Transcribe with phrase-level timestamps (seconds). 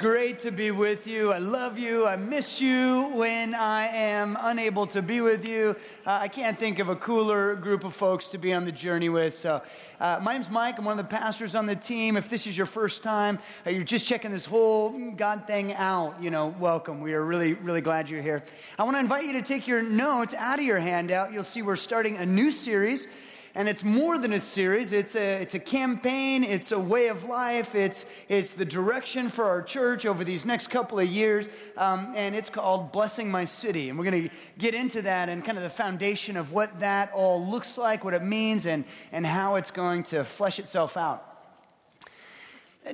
[0.00, 1.30] Great to be with you.
[1.30, 2.06] I love you.
[2.06, 5.76] I miss you when I am unable to be with you.
[6.06, 9.10] Uh, I can't think of a cooler group of folks to be on the journey
[9.10, 9.34] with.
[9.34, 9.60] So,
[10.00, 10.78] uh, my name's Mike.
[10.78, 12.16] I'm one of the pastors on the team.
[12.16, 16.16] If this is your first time, uh, you're just checking this whole God thing out,
[16.22, 17.02] you know, welcome.
[17.02, 18.42] We are really, really glad you're here.
[18.78, 21.30] I want to invite you to take your notes out of your handout.
[21.30, 23.06] You'll see we're starting a new series
[23.54, 24.92] and it's more than a series.
[24.92, 26.44] It's a, it's a campaign.
[26.44, 27.74] It's a way of life.
[27.74, 31.48] It's, it's the direction for our church over these next couple of years.
[31.76, 33.88] Um, and it's called Blessing My City.
[33.88, 37.10] And we're going to get into that and kind of the foundation of what that
[37.12, 41.29] all looks like, what it means, and, and how it's going to flesh itself out.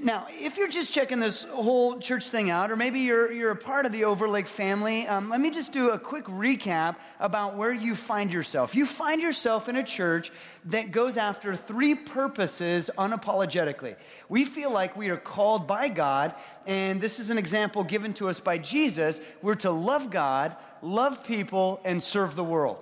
[0.03, 3.57] Now, if you're just checking this whole church thing out, or maybe you're, you're a
[3.57, 7.73] part of the Overlake family, um, let me just do a quick recap about where
[7.73, 8.75] you find yourself.
[8.75, 10.33] You find yourself in a church
[10.67, 13.97] that goes after three purposes unapologetically.
[14.29, 16.35] We feel like we are called by God,
[16.67, 19.21] and this is an example given to us by Jesus.
[19.41, 22.79] We're to love God, love people, and serve the world.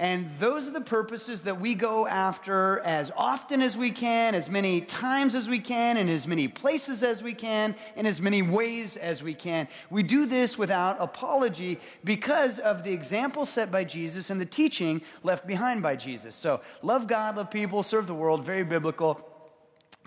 [0.00, 4.48] And those are the purposes that we go after as often as we can, as
[4.48, 8.40] many times as we can, in as many places as we can, in as many
[8.40, 9.68] ways as we can.
[9.90, 15.02] We do this without apology because of the example set by Jesus and the teaching
[15.22, 16.34] left behind by Jesus.
[16.34, 19.20] So, love God, love people, serve the world, very biblical.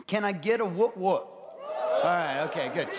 [0.08, 1.30] Can I get a whoop whoop?
[1.70, 2.90] All right, okay, good.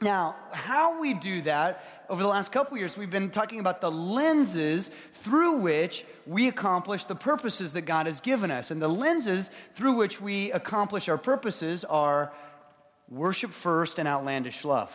[0.00, 3.90] Now, how we do that over the last couple years, we've been talking about the
[3.90, 8.70] lenses through which we accomplish the purposes that God has given us.
[8.70, 12.32] And the lenses through which we accomplish our purposes are
[13.08, 14.90] worship first and outlandish love.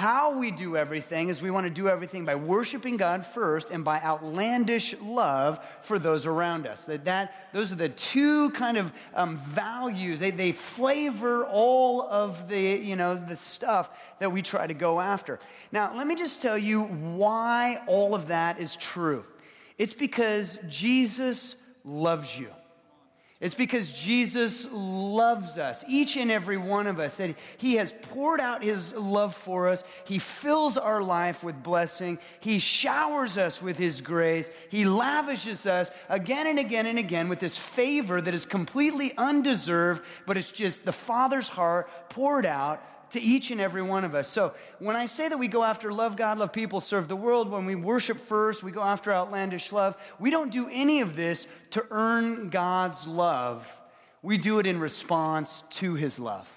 [0.00, 3.84] How we do everything is we want to do everything by worshiping God first and
[3.84, 6.86] by outlandish love for those around us.
[6.86, 10.18] That, that those are the two kind of um, values.
[10.18, 13.90] They, they flavor all of the, you know, the stuff
[14.20, 15.38] that we try to go after.
[15.70, 19.26] Now, let me just tell you why all of that is true.
[19.76, 22.48] It's because Jesus loves you.
[23.40, 28.38] It's because Jesus loves us, each and every one of us, that He has poured
[28.38, 29.82] out His love for us.
[30.04, 32.18] He fills our life with blessing.
[32.40, 34.50] He showers us with His grace.
[34.68, 40.04] He lavishes us again and again and again with this favor that is completely undeserved,
[40.26, 44.28] but it's just the Father's heart poured out to each and every one of us.
[44.28, 47.50] So when I say that we go after love God, love people, serve the world,
[47.50, 51.46] when we worship first, we go after outlandish love, we don't do any of this
[51.70, 53.70] to earn God's love.
[54.22, 56.48] We do it in response to his love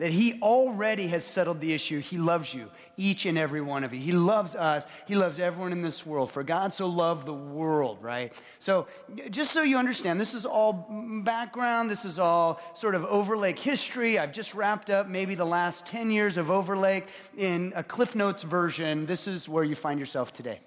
[0.00, 2.00] that He already has settled the issue.
[2.00, 4.00] He loves you, each and every one of you.
[4.00, 4.86] He loves us.
[5.06, 6.32] He loves everyone in this world.
[6.32, 8.32] For God so loved the world, right?
[8.60, 8.88] So,
[9.28, 11.90] just so you understand, this is all background.
[11.90, 14.18] This is all sort of Overlake history.
[14.18, 17.06] I've just wrapped up maybe the last 10 years of Overlake
[17.36, 19.04] in a Cliff Notes version.
[19.04, 20.60] This is where you find yourself today.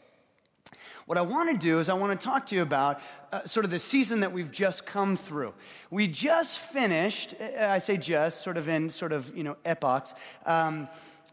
[1.06, 3.02] What I want to do is I want to talk to you about
[3.34, 5.54] uh, sort of the season that we've just come through.
[5.90, 10.16] We just finished, uh, I say just, sort of in sort of, you know, epochs.
[10.46, 10.88] Um,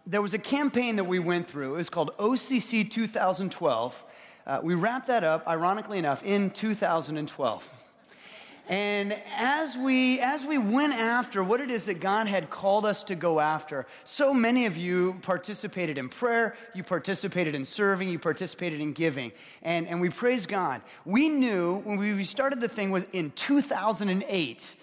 [0.06, 1.74] there was a campaign that we went through.
[1.74, 4.04] It was called OCC 2012.
[4.44, 7.72] Uh, we wrapped that up, ironically enough, in 2012.
[8.70, 13.02] And as we, as we went after what it is that God had called us
[13.04, 18.20] to go after, so many of you participated in prayer, you participated in serving, you
[18.20, 19.32] participated in giving.
[19.62, 20.82] And, and we praise God.
[21.04, 24.76] We knew when we started the thing was in 2008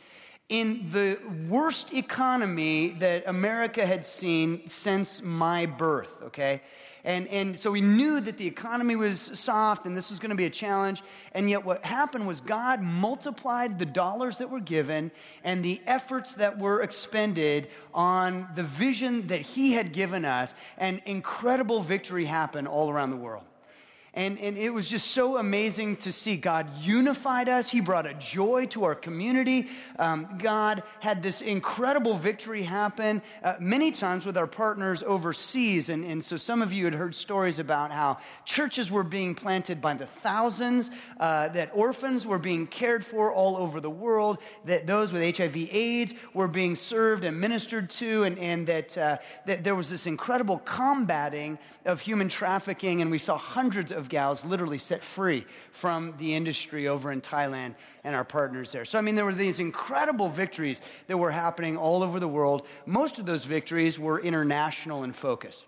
[0.49, 1.17] in the
[1.49, 6.61] worst economy that America had seen since my birth, okay?
[7.07, 10.35] And, and so we knew that the economy was soft and this was going to
[10.35, 11.01] be a challenge.
[11.31, 15.11] And yet, what happened was God multiplied the dollars that were given
[15.45, 21.01] and the efforts that were expended on the vision that He had given us, and
[21.05, 23.45] incredible victory happened all around the world.
[24.17, 27.69] And, and it was just so amazing to see God unified us.
[27.69, 29.67] He brought a joy to our community.
[29.99, 35.89] Um, God had this incredible victory happen uh, many times with our partners overseas.
[35.89, 39.81] And, and so some of you had heard stories about how churches were being planted
[39.81, 40.89] by the thousands,
[41.19, 45.55] uh, that orphans were being cared for all over the world, that those with HIV
[45.71, 50.07] AIDS were being served and ministered to, and, and that, uh, that there was this
[50.07, 53.03] incredible combating of human trafficking.
[53.03, 57.75] And we saw hundreds of gals literally set free from the industry over in Thailand
[58.03, 58.85] and our partners there.
[58.85, 62.65] So, I mean, there were these incredible victories that were happening all over the world.
[62.85, 65.65] Most of those victories were international in focus.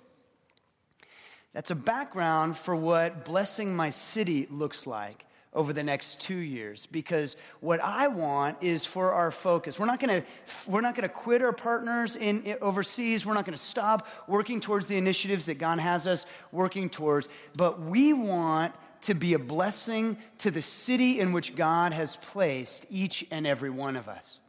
[1.54, 6.86] That's a background for what blessing my city looks like over the next two years
[6.86, 9.80] because what I want is for our focus.
[9.80, 10.28] We're not going to
[10.68, 13.26] we're not to quit our partners in, overseas.
[13.26, 17.28] We're not going to stop working towards the initiatives that God has us working towards.
[17.56, 22.86] But we want to be a blessing to the city in which God has placed
[22.90, 24.40] each and every one of us.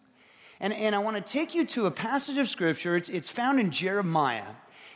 [0.58, 2.96] And, and I want to take you to a passage of scripture.
[2.96, 4.44] It's, it's found in Jeremiah.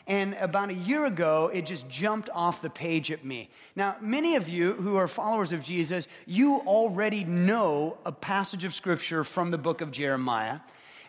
[0.06, 3.48] And about a year ago, it just jumped off the page at me.
[3.74, 8.74] Now, many of you who are followers of Jesus, you already know a passage of
[8.74, 10.60] scripture from the book of Jeremiah.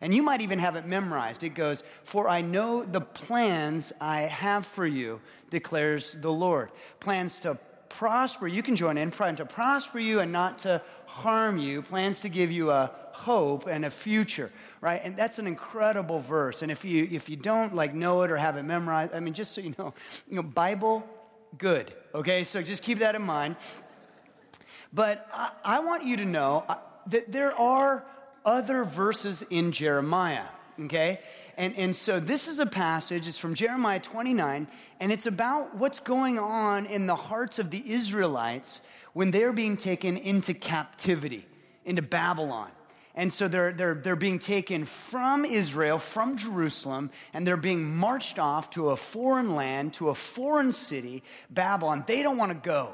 [0.01, 1.43] And you might even have it memorized.
[1.43, 5.19] It goes, For I know the plans I have for you,
[5.49, 6.71] declares the Lord.
[6.99, 7.57] Plans to
[7.89, 12.21] prosper, you can join in, plans to prosper you and not to harm you, plans
[12.21, 14.51] to give you a hope and a future,
[14.81, 15.01] right?
[15.03, 16.61] And that's an incredible verse.
[16.61, 19.33] And if you if you don't like know it or have it memorized, I mean,
[19.33, 19.93] just so you know,
[20.29, 21.07] you know, Bible,
[21.57, 21.93] good.
[22.13, 23.55] Okay, so just keep that in mind.
[24.93, 26.77] But I, I want you to know uh,
[27.07, 28.05] that there are
[28.45, 30.45] other verses in Jeremiah.
[30.79, 31.19] Okay,
[31.57, 34.67] and, and so this is a passage, it's from Jeremiah 29,
[34.99, 38.81] and it's about what's going on in the hearts of the Israelites
[39.13, 41.47] when they're being taken into captivity,
[41.85, 42.69] into Babylon.
[43.17, 48.37] And so they're, they're, they're being taken from Israel, from Jerusalem, and they're being marched
[48.39, 52.03] off to a foreign land, to a foreign city, Babylon.
[52.05, 52.93] They don't want to go.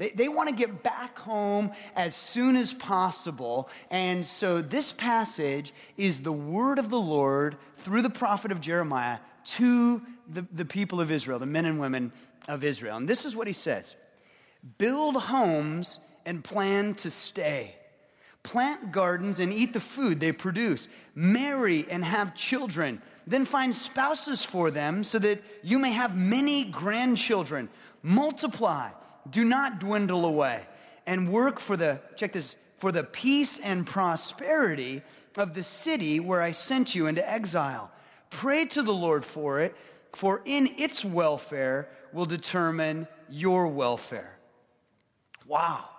[0.00, 3.68] They, they want to get back home as soon as possible.
[3.90, 9.18] And so this passage is the word of the Lord through the prophet of Jeremiah
[9.44, 12.12] to the, the people of Israel, the men and women
[12.48, 12.96] of Israel.
[12.96, 13.96] And this is what he says
[14.78, 17.74] Build homes and plan to stay
[18.42, 20.88] Plant gardens and eat the food they produce.
[21.14, 23.02] Marry and have children.
[23.26, 27.68] Then find spouses for them so that you may have many grandchildren.
[28.02, 28.90] Multiply,
[29.28, 30.62] do not dwindle away,
[31.06, 35.02] and work for the, check this, for the peace and prosperity
[35.36, 37.90] of the city where I sent you into exile.
[38.30, 39.76] Pray to the Lord for it,
[40.14, 44.34] for in its welfare will determine your welfare.
[45.46, 45.90] Wow.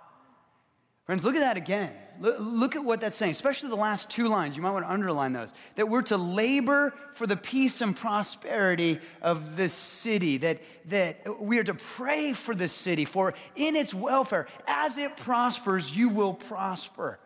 [1.12, 1.92] Friends, look at that again.
[2.20, 4.56] Look at what that's saying, especially the last two lines.
[4.56, 5.52] You might want to underline those.
[5.76, 11.58] That we're to labor for the peace and prosperity of this city, that, that we
[11.58, 16.32] are to pray for this city, for in its welfare, as it prospers, you will
[16.32, 17.18] prosper.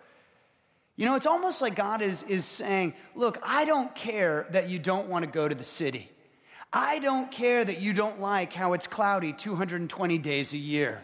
[0.97, 4.81] You know, it's almost like God is, is saying, Look, I don't care that you
[4.81, 6.11] don't want to go to the city.
[6.73, 11.03] I don't care that you don't like how it's cloudy 220 days a year.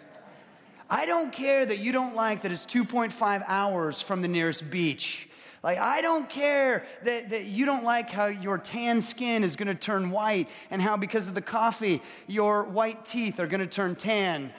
[0.93, 5.27] I don't care that you don't like that it's 2.5 hours from the nearest beach.
[5.63, 9.75] Like, I don't care that, that you don't like how your tan skin is gonna
[9.75, 14.53] turn white and how, because of the coffee, your white teeth are gonna turn tan.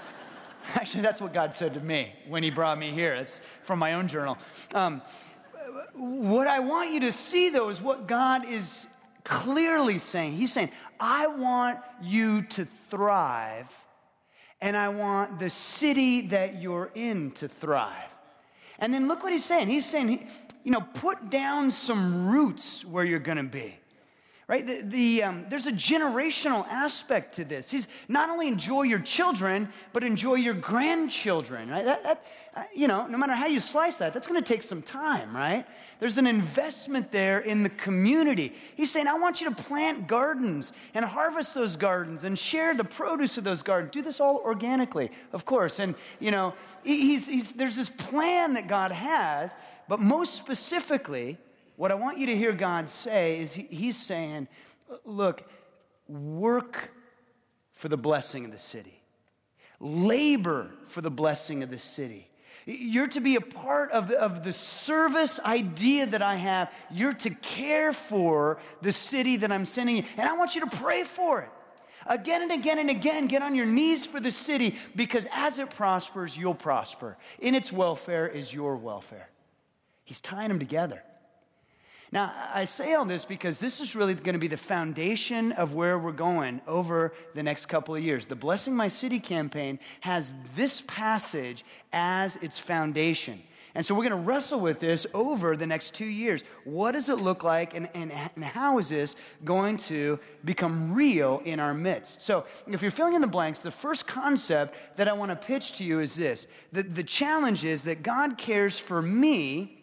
[0.74, 3.12] Actually, that's what God said to me when He brought me here.
[3.12, 4.38] It's from my own journal.
[4.72, 5.02] Um,
[5.92, 8.86] what I want you to see, though, is what God is
[9.22, 10.32] clearly saying.
[10.32, 13.70] He's saying, I want you to thrive
[14.60, 18.10] and I want the city that you're in to thrive.
[18.78, 19.68] And then look what he's saying.
[19.68, 20.28] He's saying,
[20.64, 23.78] you know, put down some roots where you're going to be.
[24.48, 24.66] Right?
[24.66, 27.70] The, the um, there's a generational aspect to this.
[27.70, 31.68] He's not only enjoy your children, but enjoy your grandchildren.
[31.68, 31.84] Right?
[31.84, 34.62] That, that uh, you know, no matter how you slice that, that's going to take
[34.62, 35.66] some time, right?
[36.00, 38.52] There's an investment there in the community.
[38.76, 42.84] He's saying, I want you to plant gardens and harvest those gardens and share the
[42.84, 43.92] produce of those gardens.
[43.92, 45.80] Do this all organically, of course.
[45.80, 49.56] And, you know, he's, he's, there's this plan that God has,
[49.88, 51.36] but most specifically,
[51.74, 54.46] what I want you to hear God say is he, He's saying,
[55.04, 55.50] look,
[56.06, 56.90] work
[57.72, 59.02] for the blessing of the city,
[59.80, 62.27] labor for the blessing of the city.
[62.70, 66.70] You're to be a part of of the service idea that I have.
[66.90, 70.04] You're to care for the city that I'm sending you.
[70.18, 71.48] And I want you to pray for it.
[72.04, 75.70] Again and again and again, get on your knees for the city because as it
[75.70, 77.16] prospers, you'll prosper.
[77.38, 79.30] In its welfare is your welfare.
[80.04, 81.02] He's tying them together.
[82.10, 85.74] Now, I say all this because this is really going to be the foundation of
[85.74, 88.24] where we're going over the next couple of years.
[88.24, 93.42] The Blessing My City campaign has this passage as its foundation.
[93.74, 96.42] And so we're going to wrestle with this over the next two years.
[96.64, 101.42] What does it look like, and, and, and how is this going to become real
[101.44, 102.22] in our midst?
[102.22, 105.72] So, if you're filling in the blanks, the first concept that I want to pitch
[105.74, 109.77] to you is this the, the challenge is that God cares for me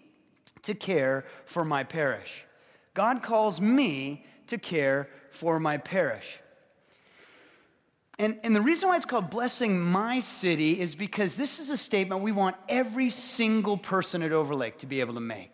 [0.65, 2.45] to care for my parish.
[2.93, 6.39] God calls me to care for my parish.
[8.17, 11.77] And, and the reason why it's called Blessing My City is because this is a
[11.77, 15.51] statement we want every single person at Overlake to be able to make.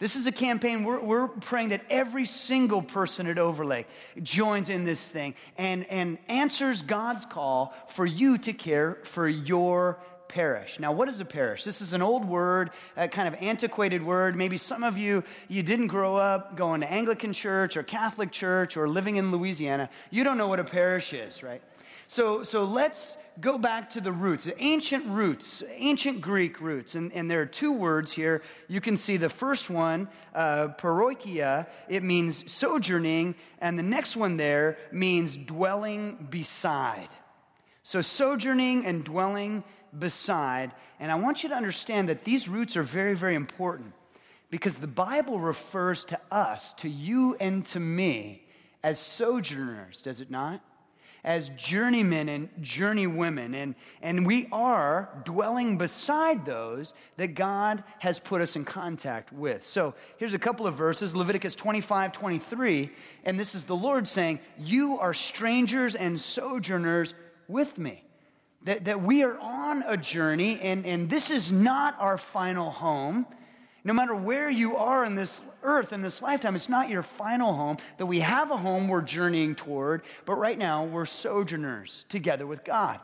[0.00, 3.86] This is a campaign we're, we're praying that every single person at Overlake
[4.22, 10.00] joins in this thing and, and answers God's call for you to care for your
[10.30, 10.78] parish.
[10.78, 11.64] Now, what is a parish?
[11.64, 14.36] This is an old word, a kind of antiquated word.
[14.36, 18.76] Maybe some of you, you didn't grow up going to Anglican church or Catholic church
[18.76, 19.90] or living in Louisiana.
[20.10, 21.60] You don't know what a parish is, right?
[22.06, 26.94] So, so let's go back to the roots, ancient roots, ancient Greek roots.
[26.94, 28.42] And, and there are two words here.
[28.68, 33.34] You can see the first one, uh, paroikia, it means sojourning.
[33.60, 37.08] And the next one there means dwelling beside.
[37.82, 39.64] So, sojourning and dwelling
[39.98, 40.72] beside.
[40.98, 43.92] And I want you to understand that these roots are very, very important
[44.50, 48.46] because the Bible refers to us, to you and to me,
[48.82, 50.62] as sojourners, does it not?
[51.24, 58.40] as journeymen and journeywomen, and, and we are dwelling beside those that God has put
[58.40, 59.64] us in contact with.
[59.64, 62.90] So here's a couple of verses Leviticus 25, 23,
[63.24, 67.14] and this is the Lord saying, You are strangers and sojourners
[67.48, 68.02] with me.
[68.64, 73.26] That, that we are on a journey, and, and this is not our final home.
[73.84, 77.54] No matter where you are in this earth, in this lifetime, it's not your final
[77.54, 82.46] home, that we have a home we're journeying toward, but right now we're sojourners together
[82.46, 83.00] with God.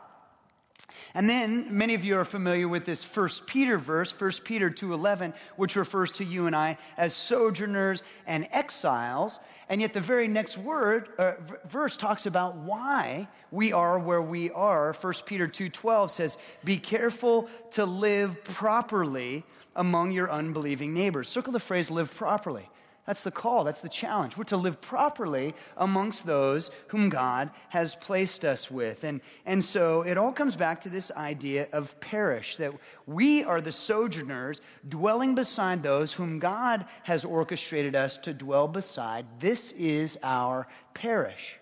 [1.13, 5.33] And then many of you are familiar with this first Peter verse, 1 Peter 2:11,
[5.55, 9.39] which refers to you and I as sojourners and exiles.
[9.69, 11.33] And yet the very next word uh,
[11.67, 14.93] verse talks about why we are where we are.
[14.93, 19.43] 1 Peter 2:12 says, "Be careful to live properly
[19.77, 21.29] among your unbelieving neighbors.
[21.29, 22.69] Circle the phrase live properly.
[23.07, 24.35] That's the call, that's the challenge.
[24.35, 29.05] We're to live properly amongst those whom God has placed us with.
[29.05, 32.73] And, and so it all comes back to this idea of parish, that
[33.05, 34.59] we are the sojourners
[34.89, 39.25] dwelling beside those whom God has orchestrated us to dwell beside.
[39.39, 41.59] This is our parish.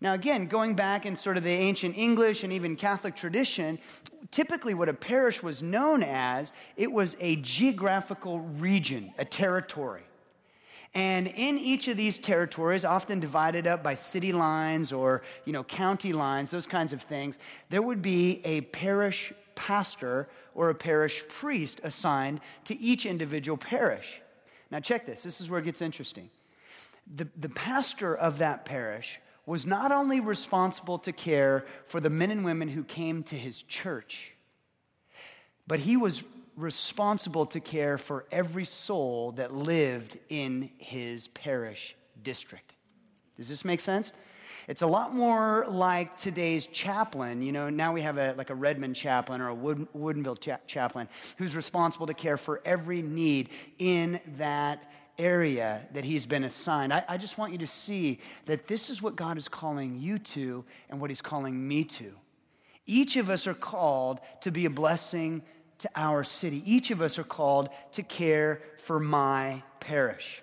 [0.00, 3.78] Now, again, going back in sort of the ancient English and even Catholic tradition,
[4.32, 10.02] typically what a parish was known as, it was a geographical region, a territory.
[10.94, 15.64] And in each of these territories, often divided up by city lines or you know,
[15.64, 21.24] county lines, those kinds of things, there would be a parish pastor or a parish
[21.28, 24.20] priest assigned to each individual parish.
[24.70, 25.22] Now, check this.
[25.22, 26.30] This is where it gets interesting.
[27.16, 32.30] The, the pastor of that parish was not only responsible to care for the men
[32.30, 34.32] and women who came to his church,
[35.66, 36.22] but he was
[36.58, 42.74] responsible to care for every soul that lived in his parish district.
[43.36, 44.10] Does this make sense?
[44.66, 47.42] It's a lot more like today's chaplain.
[47.42, 49.86] You know, now we have a, like a Redmond chaplain or a Wood,
[50.40, 56.44] cha- chaplain who's responsible to care for every need in that area that he's been
[56.44, 56.92] assigned.
[56.92, 60.18] I, I, just want you to see that this is what God is calling you
[60.18, 62.12] to and what he's calling me to.
[62.86, 65.42] Each of us are called to be a blessing
[65.78, 66.62] to our city.
[66.64, 70.42] Each of us are called to care for my parish.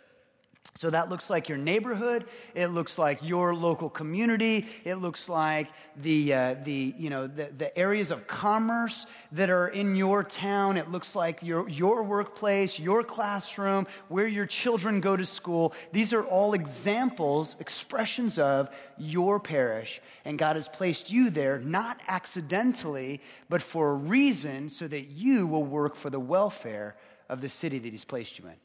[0.77, 2.25] So that looks like your neighborhood.
[2.53, 4.65] It looks like your local community.
[4.83, 9.69] It looks like the, uh, the, you know, the, the areas of commerce that are
[9.69, 10.75] in your town.
[10.75, 15.73] It looks like your, your workplace, your classroom, where your children go to school.
[15.93, 20.01] These are all examples, expressions of your parish.
[20.25, 25.47] And God has placed you there, not accidentally, but for a reason so that you
[25.47, 26.97] will work for the welfare
[27.29, 28.64] of the city that He's placed you in.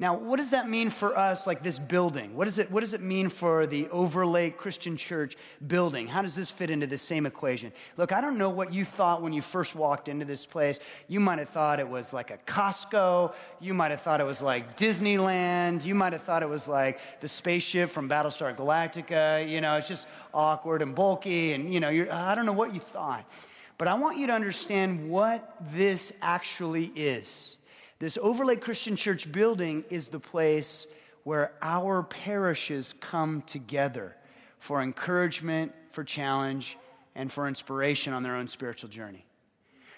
[0.00, 2.34] Now, what does that mean for us, like this building?
[2.34, 6.06] What, is it, what does it mean for the Overlake Christian Church building?
[6.06, 7.70] How does this fit into the same equation?
[7.98, 10.80] Look, I don't know what you thought when you first walked into this place.
[11.06, 13.34] You might have thought it was like a Costco.
[13.60, 15.84] You might have thought it was like Disneyland.
[15.84, 19.46] You might have thought it was like the spaceship from Battlestar Galactica.
[19.46, 21.52] You know, it's just awkward and bulky.
[21.52, 23.30] And, you know, I don't know what you thought.
[23.76, 27.58] But I want you to understand what this actually is.
[28.00, 30.86] This Overlake Christian Church building is the place
[31.24, 34.16] where our parishes come together
[34.58, 36.78] for encouragement, for challenge,
[37.14, 39.26] and for inspiration on their own spiritual journey.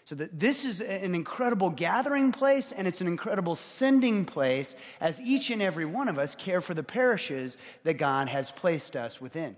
[0.05, 5.21] So that this is an incredible gathering place and it's an incredible sending place as
[5.21, 9.21] each and every one of us care for the parishes that God has placed us
[9.21, 9.55] within.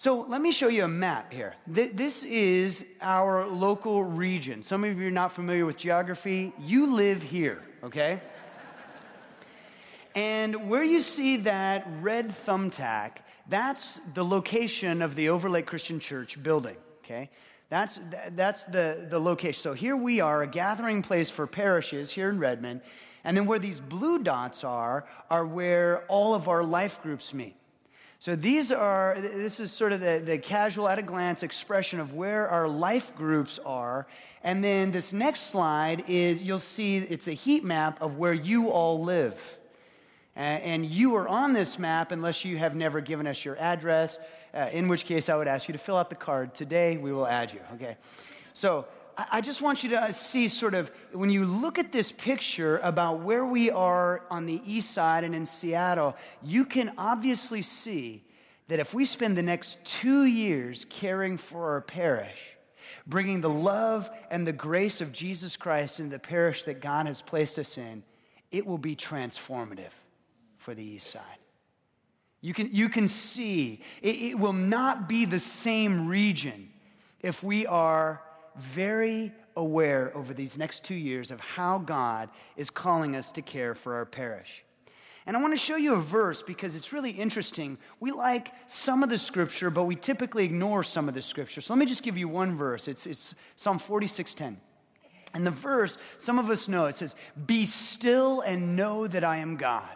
[0.00, 1.56] So let me show you a map here.
[1.66, 4.62] This is our local region.
[4.62, 6.52] Some of you are not familiar with geography.
[6.56, 8.20] You live here, okay?
[10.14, 16.40] And where you see that red thumbtack, that's the location of the Overlake Christian Church
[16.44, 17.28] building, okay?
[17.68, 17.98] That's,
[18.36, 19.60] that's the, the location.
[19.60, 22.82] So here we are, a gathering place for parishes here in Redmond.
[23.24, 27.56] And then where these blue dots are, are where all of our life groups meet.
[28.20, 32.14] So these are, this is sort of the, the casual at a glance expression of
[32.14, 34.08] where our life groups are.
[34.42, 38.70] And then this next slide is, you'll see it's a heat map of where you
[38.70, 39.58] all live.
[40.34, 44.18] And you are on this map unless you have never given us your address,
[44.54, 46.54] uh, in which case I would ask you to fill out the card.
[46.54, 47.96] Today we will add you, okay?
[48.52, 48.86] So
[49.18, 52.78] I just want you to uh, see sort of when you look at this picture
[52.84, 58.22] about where we are on the east side and in Seattle, you can obviously see
[58.68, 62.56] that if we spend the next two years caring for our parish,
[63.08, 67.20] bringing the love and the grace of Jesus Christ into the parish that God has
[67.20, 68.04] placed us in,
[68.52, 69.90] it will be transformative
[70.58, 71.22] for the east side.
[72.40, 76.70] You can, you can see it, it will not be the same region
[77.20, 78.22] if we are
[78.60, 83.74] very aware over these next two years of how God is calling us to care
[83.74, 84.64] for our parish.
[85.26, 87.76] And I want to show you a verse because it's really interesting.
[88.00, 91.60] We like some of the scripture, but we typically ignore some of the scripture.
[91.60, 92.88] So let me just give you one verse.
[92.88, 94.56] It's, it's Psalm 46:10.
[95.34, 97.14] And the verse, some of us know, it says,
[97.46, 99.94] Be still and know that I am God.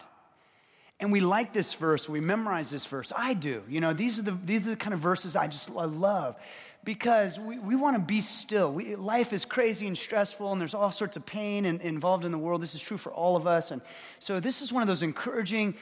[1.00, 3.10] And we like this verse, we memorize this verse.
[3.16, 3.64] I do.
[3.68, 6.36] You know, these are the, these are the kind of verses I just I love
[6.84, 8.72] because we, we want to be still.
[8.72, 12.32] We, life is crazy and stressful, and there's all sorts of pain in, involved in
[12.32, 12.62] the world.
[12.62, 13.70] This is true for all of us.
[13.70, 13.80] And
[14.18, 15.74] so, this is one of those encouraging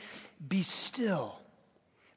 [0.49, 1.39] be still,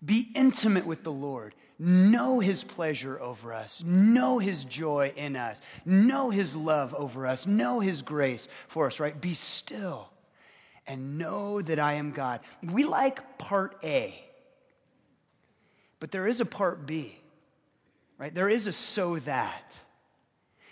[0.03, 1.55] be intimate with the Lord.
[1.79, 3.83] Know his pleasure over us.
[3.83, 5.59] Know his joy in us.
[5.85, 7.47] Know his love over us.
[7.47, 9.19] Know his grace for us, right?
[9.19, 10.09] Be still
[10.87, 12.41] and know that I am God.
[12.61, 14.13] We like part A,
[15.99, 17.17] but there is a part B
[18.17, 18.33] right?
[18.33, 19.77] There is a so that.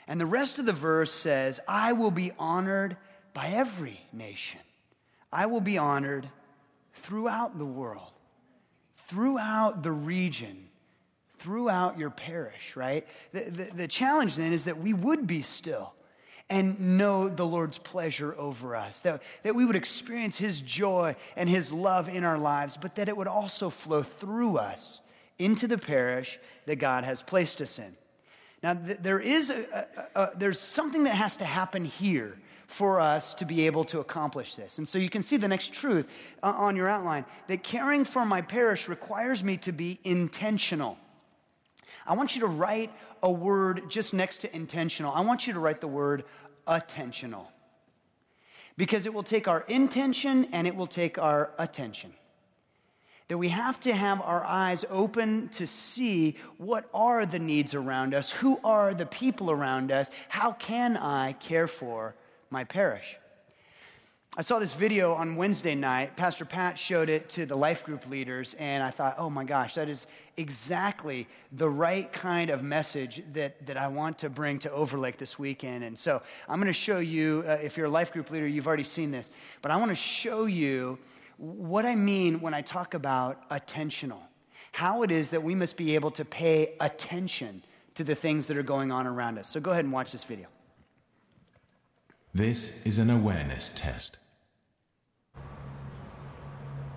[0.07, 2.97] And the rest of the verse says, I will be honored
[3.33, 4.59] by every nation.
[5.31, 6.27] I will be honored
[6.93, 8.11] throughout the world,
[9.07, 10.67] throughout the region,
[11.37, 13.07] throughout your parish, right?
[13.31, 15.93] The, the, the, challenge then is that we would be still
[16.49, 21.49] and know the Lord's pleasure over us, that, that we would experience His joy and
[21.49, 24.99] His love in our lives, but that it would also flow through us
[25.43, 27.95] into the parish that God has placed us in.
[28.63, 33.01] Now, th- there is a, a, a, there's something that has to happen here for
[33.01, 34.77] us to be able to accomplish this.
[34.77, 36.07] And so you can see the next truth
[36.41, 40.97] uh, on your outline that caring for my parish requires me to be intentional.
[42.05, 45.13] I want you to write a word just next to intentional.
[45.13, 46.23] I want you to write the word
[46.67, 47.47] attentional.
[48.77, 52.13] Because it will take our intention and it will take our attention
[53.31, 58.13] that we have to have our eyes open to see what are the needs around
[58.13, 62.13] us, who are the people around us, how can I care for
[62.49, 63.15] my parish.
[64.35, 66.17] I saw this video on Wednesday night.
[66.17, 69.75] Pastor Pat showed it to the life group leaders, and I thought, oh my gosh,
[69.75, 74.71] that is exactly the right kind of message that, that I want to bring to
[74.71, 75.85] Overlake this weekend.
[75.85, 78.67] And so I'm going to show you, uh, if you're a life group leader, you've
[78.67, 79.29] already seen this,
[79.61, 80.99] but I want to show you
[81.41, 84.19] what I mean when I talk about attentional,
[84.71, 87.63] how it is that we must be able to pay attention
[87.95, 89.49] to the things that are going on around us.
[89.49, 90.45] So go ahead and watch this video.
[92.33, 94.19] This is an awareness test.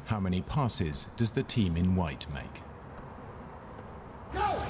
[0.05, 2.63] How many passes does the team in white make?
[4.35, 4.63] Go!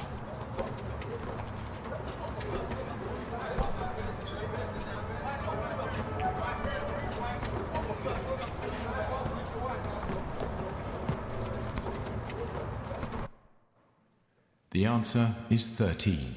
[14.74, 16.34] The answer is 13.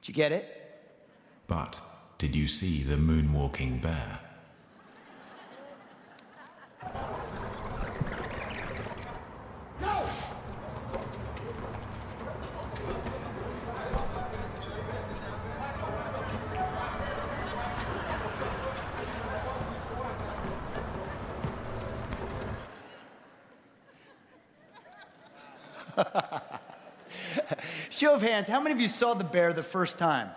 [0.00, 0.46] Did you get it?
[1.48, 1.78] But
[2.16, 4.20] did you see the moonwalking bear?
[28.08, 30.30] Show of hands, how many of you saw the bear the first time?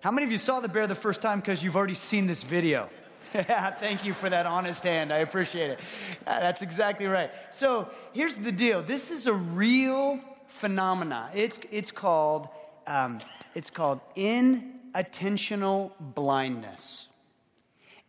[0.00, 2.44] How many of you saw the bear the first time because you've already seen this
[2.44, 2.88] video?
[3.32, 5.12] Thank you for that honest hand.
[5.12, 5.80] I appreciate it.
[6.24, 7.32] That's exactly right.
[7.50, 11.30] So here's the deal this is a real phenomena.
[11.34, 12.46] It's, it's, called,
[12.86, 13.18] um,
[13.56, 17.08] it's called inattentional blindness.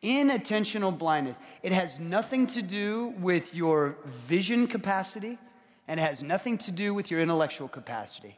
[0.04, 1.38] Inattentional blindness.
[1.64, 5.40] It has nothing to do with your vision capacity
[5.88, 8.38] and it has nothing to do with your intellectual capacity.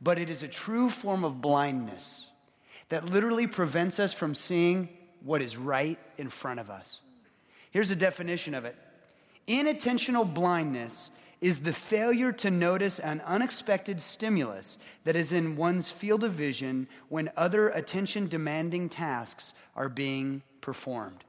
[0.00, 2.26] But it is a true form of blindness
[2.88, 4.88] that literally prevents us from seeing
[5.22, 7.00] what is right in front of us.
[7.70, 8.76] Here's a definition of it
[9.48, 11.10] Inattentional blindness
[11.40, 16.86] is the failure to notice an unexpected stimulus that is in one's field of vision
[17.08, 21.24] when other attention demanding tasks are being performed.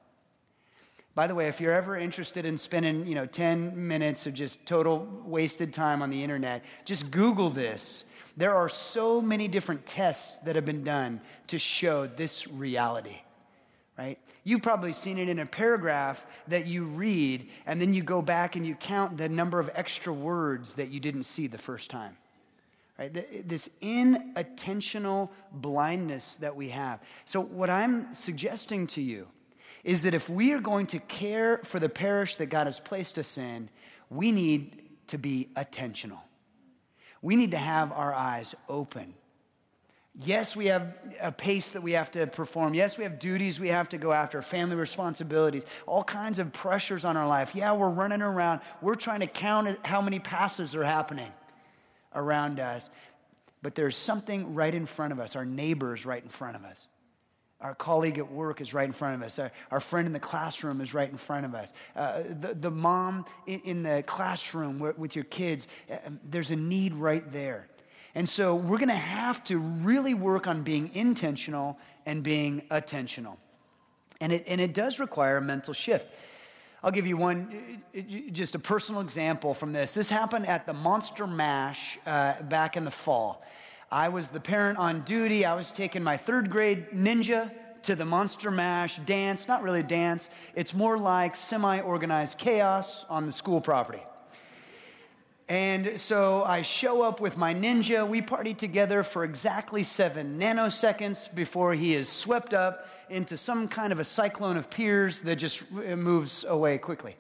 [1.16, 4.66] By the way, if you're ever interested in spending, you know, 10 minutes of just
[4.66, 8.04] total wasted time on the internet, just Google this.
[8.38, 13.18] There are so many different tests that have been done to show this reality,
[13.98, 14.18] right?
[14.44, 18.56] You've probably seen it in a paragraph that you read, and then you go back
[18.56, 22.18] and you count the number of extra words that you didn't see the first time.
[22.98, 23.48] Right?
[23.48, 27.02] This inattentional blindness that we have.
[27.26, 29.28] So, what I'm suggesting to you
[29.84, 33.18] is that if we are going to care for the parish that God has placed
[33.18, 33.70] us in,
[34.10, 36.20] we need to be attentional.
[37.22, 39.14] We need to have our eyes open
[40.20, 42.74] Yes, we have a pace that we have to perform.
[42.74, 47.06] Yes, we have duties we have to go after, family responsibilities, all kinds of pressures
[47.06, 47.56] on our life.
[47.56, 48.60] Yeah, we're running around.
[48.82, 51.32] We're trying to count how many passes are happening
[52.14, 52.90] around us.
[53.62, 55.36] But there's something right in front of us.
[55.38, 56.88] Our neighbor is right in front of us.
[57.62, 59.38] Our colleague at work is right in front of us.
[59.38, 61.74] Our, our friend in the classroom is right in front of us.
[61.96, 65.98] Uh, the, the mom in, in the classroom with your kids, uh,
[66.30, 67.68] there's a need right there.
[68.16, 73.38] And so we're going to have to really work on being intentional and being attentional.
[74.20, 76.08] And it, and it does require a mental shift.
[76.84, 77.84] I'll give you one,
[78.32, 79.94] just a personal example from this.
[79.94, 83.44] This happened at the Monster Mash uh, back in the fall.
[83.92, 85.44] I was the parent on duty.
[85.44, 87.52] I was taking my third grade ninja
[87.82, 89.50] to the Monster Mash dance.
[89.50, 94.02] Not really dance, it's more like semi organized chaos on the school property.
[95.50, 98.08] And so I show up with my ninja.
[98.08, 103.92] We party together for exactly seven nanoseconds before he is swept up into some kind
[103.92, 107.18] of a cyclone of peers that just moves away quickly.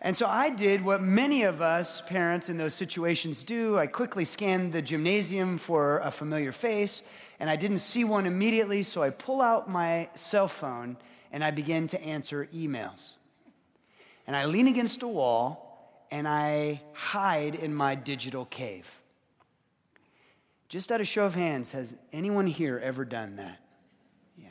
[0.00, 3.76] And so I did what many of us parents in those situations do.
[3.76, 7.02] I quickly scanned the gymnasium for a familiar face,
[7.40, 10.96] and I didn't see one immediately, so I pull out my cell phone
[11.32, 13.14] and I begin to answer emails.
[14.26, 18.88] And I lean against a wall and I hide in my digital cave.
[20.68, 23.58] Just out of show of hands, has anyone here ever done that?
[24.36, 24.48] Yeah.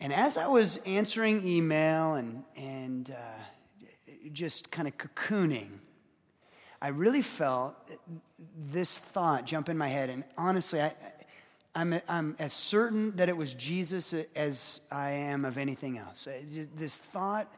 [0.00, 3.42] And as I was answering email and, and uh,
[4.32, 5.68] just kind of cocooning,
[6.80, 7.74] I really felt
[8.70, 10.10] this thought jump in my head.
[10.10, 10.94] And honestly, I,
[11.74, 16.26] I'm, I'm as certain that it was Jesus as I am of anything else.
[16.74, 17.52] This thought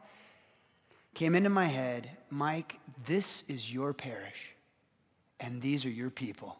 [1.13, 4.53] came into my head Mike, this is your parish,
[5.39, 6.57] and these are your people.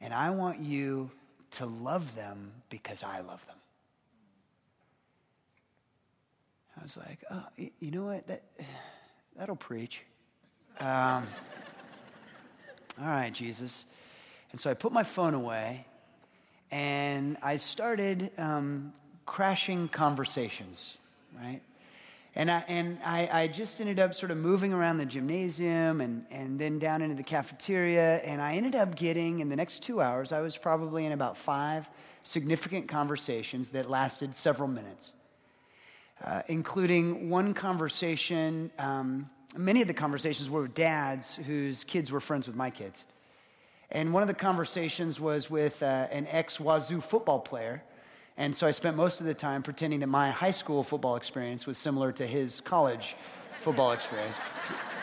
[0.00, 1.10] And I want you
[1.52, 3.56] to love them because I love them.
[6.80, 8.26] I was like, oh, you know what?
[8.26, 8.42] That,
[9.36, 10.00] that'll preach.
[10.78, 10.86] Um,
[12.98, 13.84] all right, Jesus.
[14.50, 15.86] And so I put my phone away
[16.70, 18.94] and I started um,
[19.26, 20.96] crashing conversations,
[21.36, 21.60] right?
[22.34, 26.24] And, I, and I, I, just ended up sort of moving around the gymnasium and,
[26.30, 28.18] and then down into the cafeteria.
[28.18, 31.36] And I ended up getting, in the next two hours, I was probably in about
[31.36, 31.90] five
[32.22, 35.12] significant conversations that lasted several minutes,
[36.24, 38.70] uh, including one conversation.
[38.78, 43.04] Um, many of the conversations were with dads whose kids were friends with my kids.
[43.90, 47.82] And one of the conversations was with uh, an ex Wazzu football player
[48.40, 51.66] and so I spent most of the time pretending that my high school football experience
[51.66, 53.14] was similar to his college
[53.60, 54.36] football experience.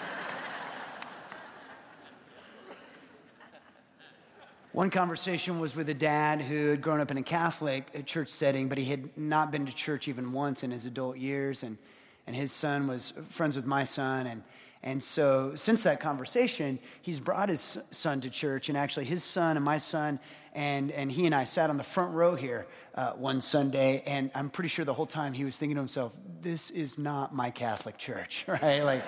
[4.77, 8.69] One conversation was with a dad who had grown up in a Catholic church setting,
[8.69, 11.63] but he had not been to church even once in his adult years.
[11.63, 11.79] And,
[12.27, 14.27] and his son was friends with my son.
[14.27, 14.43] And,
[14.83, 18.69] and so, since that conversation, he's brought his son to church.
[18.69, 20.19] And actually, his son and my son
[20.53, 24.31] and, and he and I sat on the front row here uh, one Sunday, and
[24.33, 27.51] I'm pretty sure the whole time he was thinking to himself, this is not my
[27.51, 28.81] Catholic church, right?
[28.83, 29.03] Like,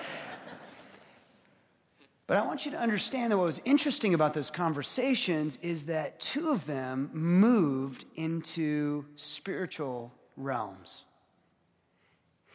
[2.30, 6.20] but I want you to understand that what was interesting about those conversations is that
[6.20, 11.02] two of them moved into spiritual realms.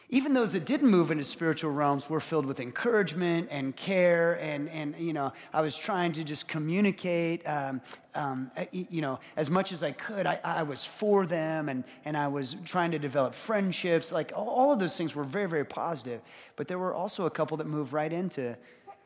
[0.08, 4.70] even those that didn't move into spiritual realms were filled with encouragement and care and,
[4.70, 7.80] and you know i was trying to just communicate um,
[8.14, 10.24] um, you know as much as i could.
[10.26, 14.10] I, I, was for them and, and i was trying to develop friendships.
[14.10, 16.22] Like all of those things were very very positive.
[16.54, 18.56] But there were also a couple that moved right into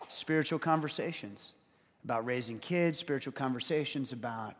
[0.08, 1.52] spiritual conversations
[2.04, 4.54] about raising kids spiritual conversations about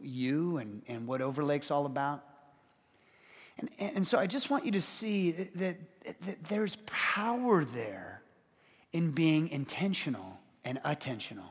[0.00, 2.24] you and, and what overlake's all about
[3.58, 5.76] and, and so I just want you to see that, that,
[6.22, 8.22] that there's power there
[8.92, 11.50] in being intentional and attentional.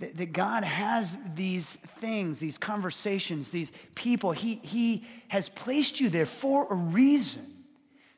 [0.00, 4.32] That, that God has these things, these conversations, these people.
[4.32, 7.54] He, he has placed you there for a reason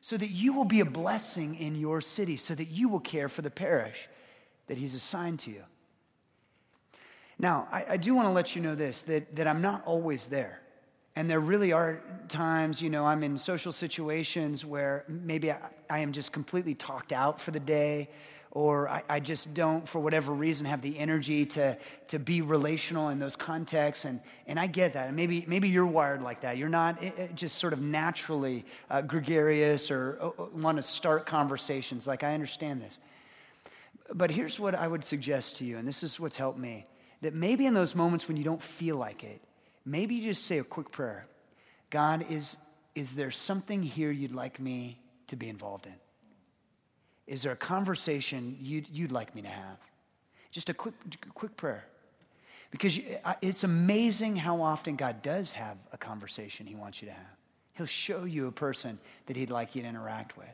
[0.01, 3.29] so that you will be a blessing in your city, so that you will care
[3.29, 4.09] for the parish
[4.67, 5.63] that He's assigned to you.
[7.37, 10.27] Now, I, I do want to let you know this that, that I'm not always
[10.27, 10.61] there.
[11.15, 15.59] And there really are times, you know, I'm in social situations where maybe I,
[15.89, 18.09] I am just completely talked out for the day,
[18.51, 21.77] or I, I, just don't, for whatever reason, have the energy to,
[22.09, 24.03] to be relational in those contexts.
[24.03, 25.07] And, and I get that.
[25.07, 26.57] And maybe, maybe you're wired like that.
[26.57, 31.25] You're not it, it just sort of naturally uh, gregarious or uh want to start
[31.25, 32.05] conversations.
[32.05, 32.97] Like, I understand this.
[34.13, 36.85] But here's what I would suggest to you, and this is what's helped me
[37.21, 39.41] that maybe in those moments when you don't feel like it,
[39.85, 41.25] maybe you just say a quick prayer
[41.89, 42.57] God, is,
[42.95, 45.93] is there something here you'd like me to be involved in?
[47.27, 49.77] Is there a conversation you'd, you'd like me to have?
[50.51, 50.93] Just a quick,
[51.33, 51.85] quick prayer.
[52.71, 52.99] Because
[53.41, 57.37] it's amazing how often God does have a conversation he wants you to have.
[57.73, 60.47] He'll show you a person that he'd like you to interact with.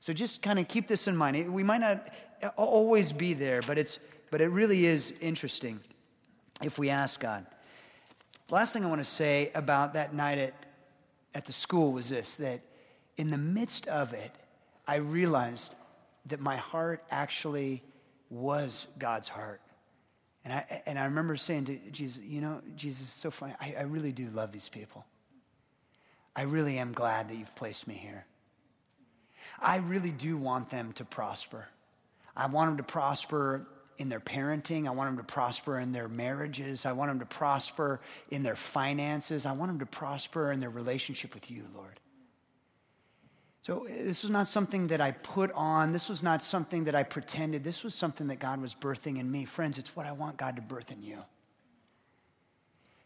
[0.00, 1.52] So just kind of keep this in mind.
[1.52, 2.10] We might not
[2.42, 3.98] uh, always be there, but, it's,
[4.30, 5.80] but it really is interesting
[6.62, 7.46] if we ask God.
[8.48, 10.66] The last thing I want to say about that night at,
[11.34, 12.60] at the school was this that
[13.16, 14.32] in the midst of it,
[14.86, 15.74] I realized
[16.26, 17.82] that my heart actually
[18.30, 19.60] was God's heart.
[20.44, 23.54] And I, and I remember saying to Jesus, you know, Jesus, it's so funny.
[23.60, 25.04] I, I really do love these people.
[26.36, 28.26] I really am glad that you've placed me here.
[29.60, 31.66] I really do want them to prosper.
[32.36, 33.66] I want them to prosper
[33.98, 34.86] in their parenting.
[34.86, 36.84] I want them to prosper in their marriages.
[36.84, 39.46] I want them to prosper in their finances.
[39.46, 42.00] I want them to prosper in their relationship with you, Lord.
[43.64, 45.92] So, uh, this was not something that I put on.
[45.92, 47.64] This was not something that I pretended.
[47.64, 49.46] This was something that God was birthing in me.
[49.46, 51.20] Friends, it's what I want God to birth in you.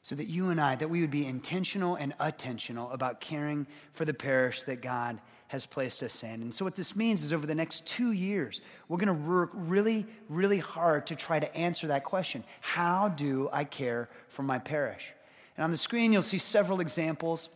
[0.03, 4.05] So that you and I, that we would be intentional and attentional about caring for
[4.05, 6.43] the parish that God has placed us in.
[6.43, 9.51] And so, what this means is over the next two years, we're going to work
[9.55, 14.59] really, really hard to try to answer that question How do I care for my
[14.59, 15.13] parish?
[15.57, 17.49] And on the screen, you'll see several examples.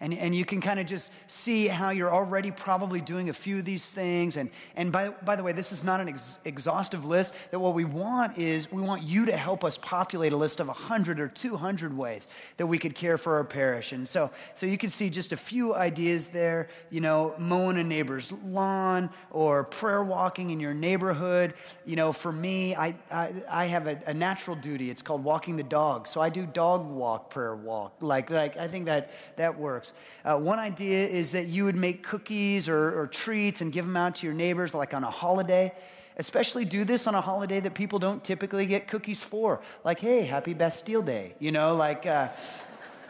[0.00, 3.58] And, and you can kind of just see how you're already probably doing a few
[3.58, 4.36] of these things.
[4.36, 7.34] And, and by, by the way, this is not an ex- exhaustive list.
[7.50, 10.68] That what we want is we want you to help us populate a list of
[10.68, 13.90] 100 or 200 ways that we could care for our parish.
[13.90, 17.84] And so, so you can see just a few ideas there, you know, mowing a
[17.84, 21.54] neighbor's lawn or prayer walking in your neighborhood.
[21.84, 24.90] You know, for me, I, I, I have a, a natural duty.
[24.90, 26.06] It's called walking the dog.
[26.06, 27.94] So I do dog walk, prayer walk.
[28.00, 29.87] Like, like I think that, that works.
[30.24, 33.96] Uh, one idea is that you would make cookies or, or treats and give them
[33.96, 35.72] out to your neighbors, like on a holiday.
[36.16, 39.60] Especially do this on a holiday that people don't typically get cookies for.
[39.84, 41.34] Like, hey, happy Bastille Day.
[41.38, 42.28] You know, like, uh,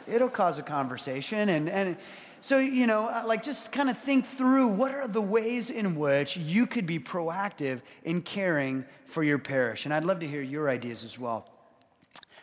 [0.06, 1.48] it'll cause a conversation.
[1.48, 1.96] And, and
[2.40, 5.96] so, you know, uh, like just kind of think through what are the ways in
[5.96, 9.86] which you could be proactive in caring for your parish.
[9.86, 11.48] And I'd love to hear your ideas as well.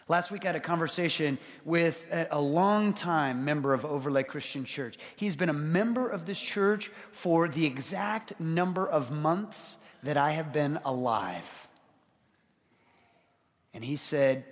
[0.07, 4.99] Last week, I had a conversation with a long-time member of Overlake Christian Church.
[5.15, 10.31] He's been a member of this church for the exact number of months that I
[10.33, 11.67] have been alive.
[13.73, 14.45] And he said,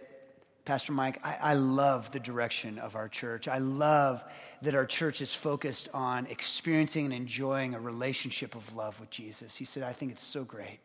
[0.66, 3.48] Pastor Mike, I, I, love the direction of our church.
[3.48, 4.24] I love
[4.64, 9.56] that our church is focused on experiencing and enjoying a relationship of love with Jesus.
[9.56, 10.80] He said, I think it's so great.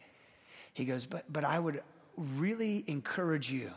[0.74, 1.82] He goes, but, but I would
[2.16, 3.70] really encourage you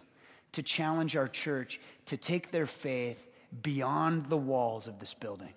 [0.54, 3.28] to challenge our church to take their faith
[3.62, 5.54] beyond the walls of this building.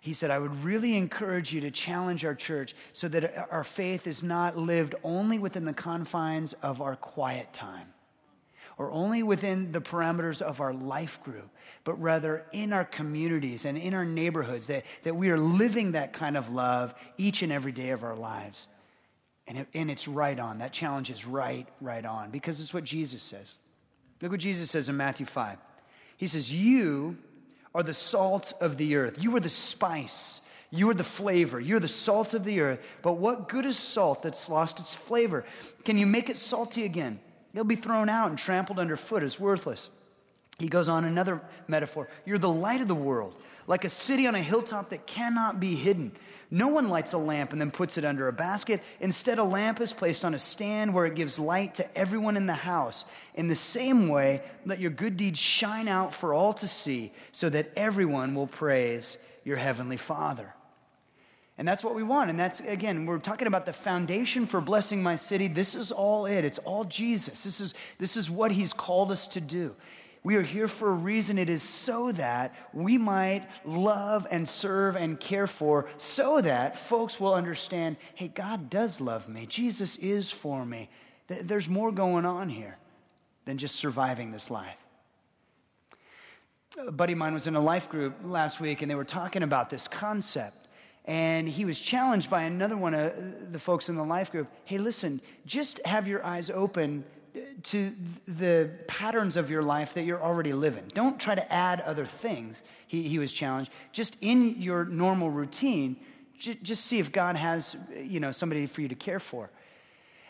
[0.00, 4.06] He said, I would really encourage you to challenge our church so that our faith
[4.06, 7.88] is not lived only within the confines of our quiet time
[8.78, 11.48] or only within the parameters of our life group,
[11.84, 16.12] but rather in our communities and in our neighborhoods, that, that we are living that
[16.12, 18.68] kind of love each and every day of our lives.
[19.48, 20.58] And, it, and it's right on.
[20.58, 23.60] That challenge is right, right on, because it's what Jesus says.
[24.20, 25.58] Look what Jesus says in Matthew 5.
[26.16, 27.18] He says, You
[27.74, 31.60] are the salt of the earth, you are the spice You are the flavor.
[31.60, 32.84] You're the salt of the earth.
[33.02, 35.44] But what good is salt that's lost its flavor?
[35.84, 37.20] Can you make it salty again?
[37.54, 39.88] It'll be thrown out and trampled underfoot as worthless.
[40.58, 42.08] He goes on another metaphor.
[42.24, 45.74] You're the light of the world, like a city on a hilltop that cannot be
[45.74, 46.12] hidden.
[46.50, 48.80] No one lights a lamp and then puts it under a basket.
[49.00, 52.46] Instead, a lamp is placed on a stand where it gives light to everyone in
[52.46, 53.04] the house.
[53.34, 57.48] In the same way, let your good deeds shine out for all to see, so
[57.48, 60.52] that everyone will praise your heavenly Father.
[61.58, 62.30] And that's what we want.
[62.30, 65.48] And that's, again, we're talking about the foundation for blessing my city.
[65.48, 66.44] This is all it.
[66.44, 67.44] It's all Jesus.
[67.44, 69.74] This is, this is what he's called us to do.
[70.26, 71.38] We are here for a reason.
[71.38, 77.20] It is so that we might love and serve and care for, so that folks
[77.20, 79.46] will understand hey, God does love me.
[79.46, 80.90] Jesus is for me.
[81.28, 82.76] There's more going on here
[83.44, 84.84] than just surviving this life.
[86.76, 89.44] A buddy of mine was in a life group last week, and they were talking
[89.44, 90.66] about this concept.
[91.04, 94.78] And he was challenged by another one of the folks in the life group hey,
[94.78, 97.04] listen, just have your eyes open
[97.64, 97.90] to
[98.26, 100.84] the patterns of your life that you're already living.
[100.94, 103.70] Don't try to add other things, he, he was challenged.
[103.92, 105.96] Just in your normal routine,
[106.38, 109.50] j- just see if God has, you know, somebody for you to care for.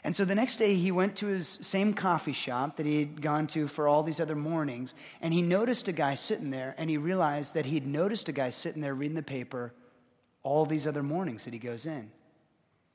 [0.04, 3.20] And so the next day, he went to his same coffee shop that he had
[3.20, 6.88] gone to for all these other mornings, and he noticed a guy sitting there, and
[6.88, 9.72] he realized that he'd noticed a guy sitting there reading the paper
[10.44, 12.08] all these other mornings that he goes in,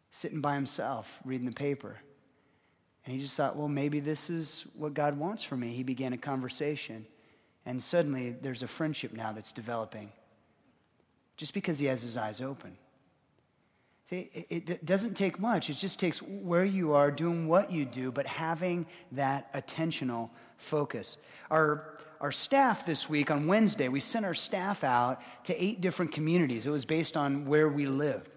[0.09, 1.97] sitting by himself, reading the paper.
[3.05, 5.69] And he just thought, well, maybe this is what God wants for me.
[5.69, 7.05] He began a conversation.
[7.65, 10.11] And suddenly there's a friendship now that's developing
[11.37, 12.77] just because he has his eyes open.
[14.05, 15.69] See, it, doesn't take much.
[15.69, 21.17] It just takes where you are, doing what you do, but having that attentional focus.
[21.49, 26.11] Our, our staff this week on Wednesday, we sent our staff out to eight different
[26.11, 26.65] communities.
[26.65, 28.29] It was based on where we lived.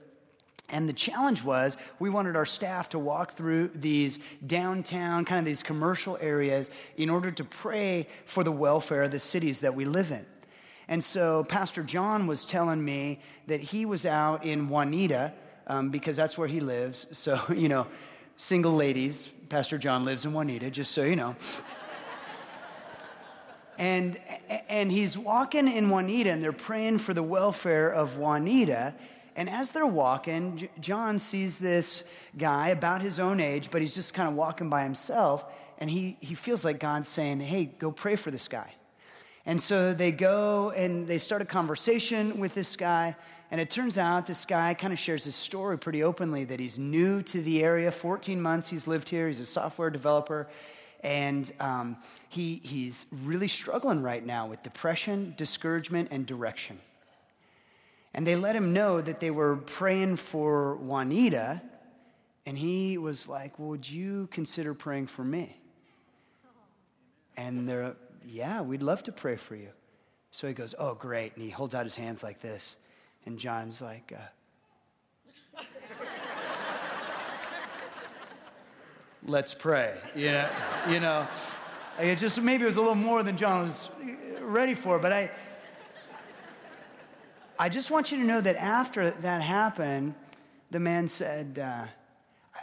[0.70, 5.44] And the challenge was we wanted our staff to walk through these downtown, kind of
[5.44, 9.84] these commercial areas in order to pray for the welfare of the cities that we
[9.84, 10.24] live in.
[10.88, 15.32] And so Pastor John was telling me that he was out in Juanita
[15.66, 17.06] um, because that's where he lives.
[17.12, 17.86] So, you know,
[18.36, 21.36] single ladies, Pastor John lives in Juanita, just so you know.
[23.78, 24.18] and,
[24.68, 28.94] and he's walking in Juanita and they're praying for the welfare of Juanita.
[29.36, 32.04] And as they're walking, John sees this
[32.38, 35.44] guy about his own age, but he's just kind of walking by himself.
[35.78, 38.74] And he, he feels like God's saying, Hey, go pray for this guy.
[39.46, 43.14] And so they go and they start a conversation with this guy.
[43.50, 46.78] And it turns out this guy kind of shares his story pretty openly that he's
[46.78, 47.90] new to the area.
[47.90, 50.48] 14 months he's lived here, he's a software developer.
[51.02, 51.98] And um,
[52.30, 56.78] he, he's really struggling right now with depression, discouragement, and direction.
[58.14, 61.60] And they let him know that they were praying for Juanita.
[62.46, 65.58] And he was like, well, Would you consider praying for me?
[67.36, 69.70] And they're, Yeah, we'd love to pray for you.
[70.30, 71.34] So he goes, Oh, great.
[71.34, 72.76] And he holds out his hands like this.
[73.26, 74.20] And John's like, uh,
[79.26, 79.96] Let's pray.
[80.14, 80.48] You know,
[80.90, 81.26] you know,
[81.98, 83.88] it just maybe it was a little more than John was
[84.40, 85.30] ready for, but I,
[87.58, 90.14] I just want you to know that after that happened,
[90.70, 91.84] the man said, uh,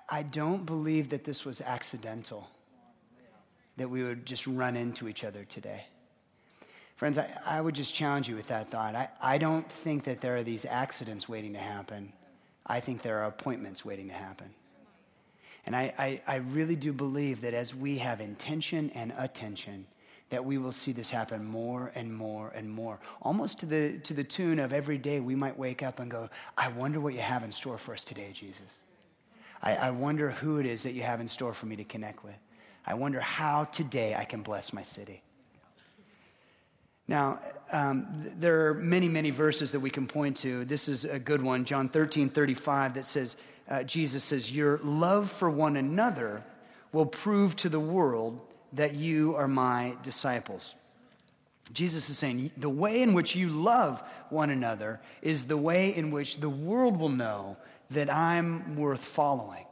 [0.10, 2.50] I don't believe that this was accidental,
[3.78, 5.86] that we would just run into each other today.
[6.98, 8.96] Friends, I, I would just challenge you with that thought.
[8.96, 12.12] I, I don't think that there are these accidents waiting to happen.
[12.66, 14.50] I think there are appointments waiting to happen.
[15.66, 19.86] And I, I, I really do believe that as we have intention and attention,
[20.32, 23.00] that we will see this happen more and more and more.
[23.22, 26.30] Almost to the, to the tune of every day we might wake up and go,
[26.58, 28.80] I wonder what you have in store for us today, Jesus.
[29.62, 32.24] I, I wonder who it is that you have in store for me to connect
[32.24, 32.38] with.
[32.88, 35.22] I wonder how today I can bless my city.
[37.10, 37.42] Now,
[37.74, 38.08] um,
[38.40, 40.64] there are many, many verses that we can point to.
[40.64, 43.36] This is a good one, John 13, 35, that says,
[43.70, 46.42] uh, Jesus says, Your love for one another
[46.94, 48.42] will prove to the world
[48.74, 50.76] that you are my disciples.
[51.74, 56.12] Jesus is saying the way in which you love one another is the way in
[56.12, 57.58] which the world will know
[57.92, 59.66] that I'm worth following,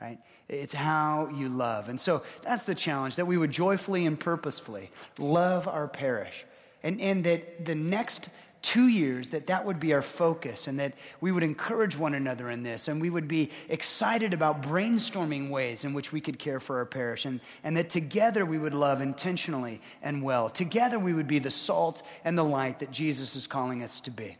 [0.00, 0.18] right?
[0.48, 1.88] It's how you love.
[1.88, 6.44] And so that's the challenge that we would joyfully and purposefully love our parish.
[6.82, 8.28] And, and that the next
[8.62, 12.50] two years that that would be our focus and that we would encourage one another
[12.50, 16.60] in this and we would be excited about brainstorming ways in which we could care
[16.60, 20.50] for our parish and, and that together we would love intentionally and well.
[20.50, 24.10] Together we would be the salt and the light that Jesus is calling us to
[24.10, 24.36] be.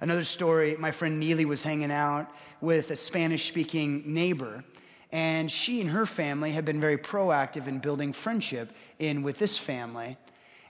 [0.00, 2.30] Another story my friend Neely was hanging out
[2.62, 4.64] with a Spanish speaking neighbor,
[5.12, 9.58] and she and her family had been very proactive in building friendship in with this
[9.58, 10.16] family.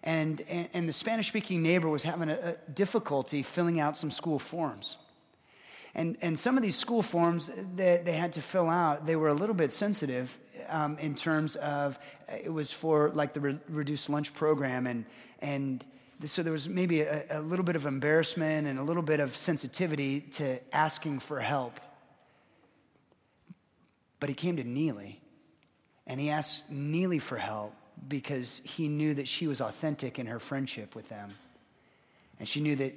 [0.03, 4.11] And, and, and the Spanish speaking neighbor was having a, a difficulty filling out some
[4.11, 4.97] school forms.
[5.95, 9.29] And, and some of these school forms that they had to fill out, they were
[9.29, 10.37] a little bit sensitive
[10.69, 11.99] um, in terms of
[12.29, 14.87] it was for like the re- reduced lunch program.
[14.87, 15.05] And,
[15.41, 15.85] and
[16.25, 19.37] so there was maybe a, a little bit of embarrassment and a little bit of
[19.37, 21.81] sensitivity to asking for help.
[24.21, 25.21] But he came to Neely
[26.07, 27.75] and he asked Neely for help
[28.09, 31.31] because he knew that she was authentic in her friendship with them.
[32.39, 32.95] And she knew that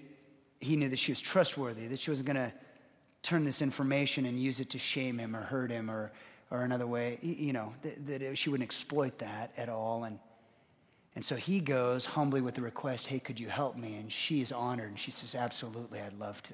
[0.64, 2.54] he knew that she was trustworthy, that she wasn't going to
[3.22, 6.12] turn this information and use it to shame him or hurt him or,
[6.52, 10.06] or another way, you know, that, that she wouldn't exploit that at all.
[10.06, 10.20] And,
[11.16, 13.96] and so he goes humbly with the request, hey, could you help me?
[13.96, 16.54] And she is honored and she says, absolutely, I'd love to.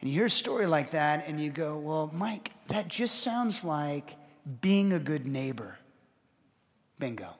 [0.00, 3.64] And you hear a story like that and you go, well, Mike, that just sounds
[3.64, 4.16] like
[4.60, 5.78] being a good neighbor.
[6.98, 7.30] Bingo.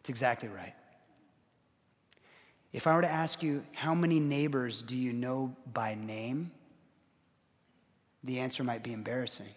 [0.00, 0.74] It's exactly right.
[2.72, 6.50] If I were to ask you, how many neighbors do you know by name?
[8.24, 9.54] The answer might be embarrassing.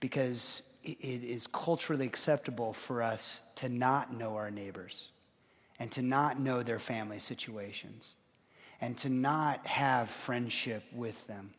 [0.00, 5.08] Because it is culturally acceptable for us to not know our neighbors
[5.78, 8.14] and to not know their family situations
[8.80, 11.50] and to not have friendship with them.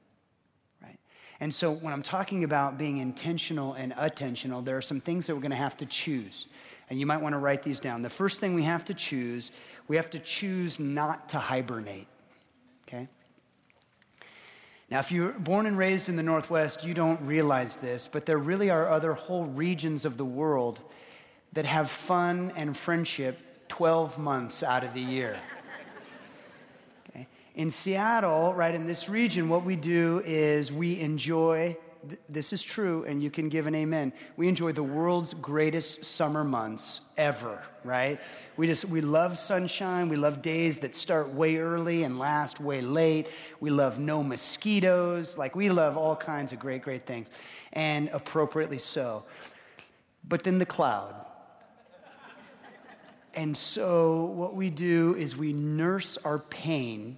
[1.42, 5.34] And so when I'm talking about being intentional and attentional, there are some things that
[5.34, 6.46] we're going to have to choose.
[6.88, 8.04] And you might want to write these down.
[8.04, 9.50] The first thing we have to choose,
[9.88, 12.08] we have to choose not to hibernate.
[12.88, 13.08] Okay?
[14.92, 18.38] Now, if you're born and raised in the Northwest, you don't realize this, but there
[18.38, 20.80] really are other whole regions of the world
[21.54, 25.40] that have fun and friendship 12 months out of the year.
[27.56, 31.78] In Seattle, right in this region, what we do is we enjoy
[32.30, 34.14] this is true, and you can give an amen.
[34.36, 38.20] We enjoy the world's greatest summer months ever, right?
[38.58, 40.10] We just, we love sunshine.
[40.10, 43.28] We love days that start way early and last way late.
[43.60, 45.38] We love no mosquitoes.
[45.38, 47.28] Like, we love all kinds of great, great things,
[47.74, 49.24] and appropriately so.
[50.28, 51.14] But then the cloud.
[53.34, 57.18] And so, what we do is we nurse our pain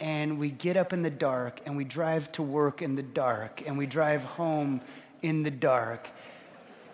[0.00, 3.62] and we get up in the dark and we drive to work in the dark
[3.66, 4.80] and we drive home
[5.22, 6.08] in the dark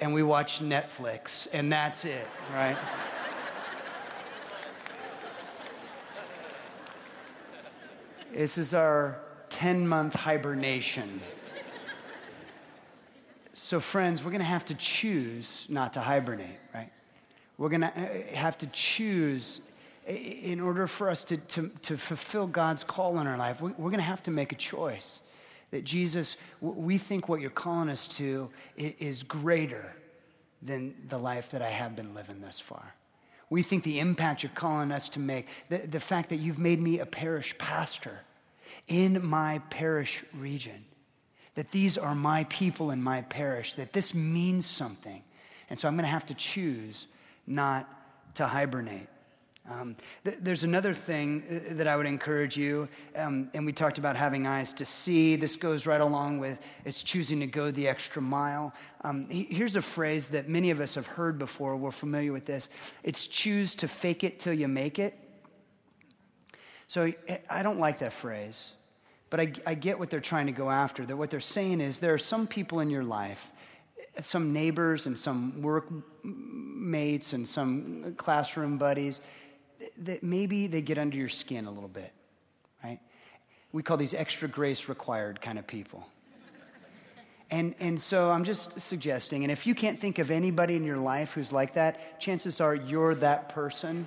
[0.00, 2.76] and we watch Netflix and that's it, right?
[8.32, 11.20] this is our 10 month hibernation.
[13.54, 16.90] So, friends, we're going to have to choose not to hibernate, right?
[17.56, 19.62] We're going to uh, have to choose
[20.06, 23.96] in order for us to, to, to fulfill God's call in our life, we're going
[23.96, 25.18] to have to make a choice.
[25.72, 29.94] That Jesus, we think what you're calling us to is greater
[30.62, 32.94] than the life that I have been living thus far.
[33.50, 36.80] We think the impact you're calling us to make, the, the fact that you've made
[36.80, 38.20] me a parish pastor
[38.88, 40.84] in my parish region,
[41.54, 45.22] that these are my people in my parish, that this means something.
[45.68, 47.06] And so I'm going to have to choose
[47.46, 47.88] not
[48.34, 49.08] to hibernate.
[49.68, 53.98] Um, th- there's another thing uh, that I would encourage you, um, and we talked
[53.98, 55.34] about having eyes to see.
[55.34, 58.72] This goes right along with it's choosing to go the extra mile.
[59.02, 61.76] Um, he, here's a phrase that many of us have heard before.
[61.76, 62.68] We're familiar with this.
[63.02, 65.18] It's choose to fake it till you make it.
[66.86, 67.12] So
[67.50, 68.72] I don't like that phrase,
[69.30, 71.04] but I, I get what they're trying to go after.
[71.04, 73.50] That what they're saying is there are some people in your life
[74.22, 79.20] some neighbors and some workmates and some classroom buddies
[79.98, 82.12] that maybe they get under your skin a little bit,
[82.82, 82.98] right?
[83.72, 86.06] We call these extra grace required kind of people.
[87.50, 90.96] And, and so I'm just suggesting, and if you can't think of anybody in your
[90.96, 94.06] life who's like that, chances are you're that person.